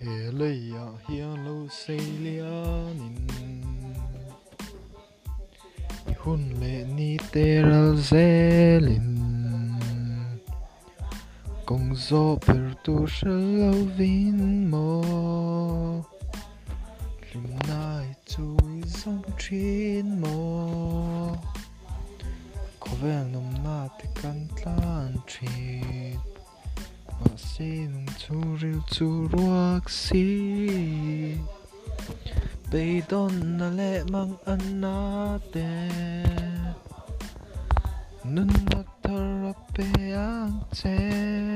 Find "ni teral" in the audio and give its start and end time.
6.96-7.96